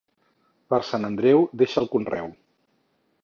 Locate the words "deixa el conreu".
1.63-2.33